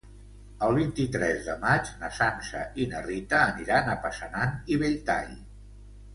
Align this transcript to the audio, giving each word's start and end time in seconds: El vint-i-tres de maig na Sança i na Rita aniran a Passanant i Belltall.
El 0.67 0.71
vint-i-tres 0.77 1.43
de 1.49 1.55
maig 1.65 1.91
na 2.05 2.09
Sança 2.21 2.63
i 2.85 2.89
na 2.95 3.03
Rita 3.09 3.43
aniran 3.51 3.93
a 3.93 3.95
Passanant 4.09 4.59
i 4.75 4.81
Belltall. 4.87 5.33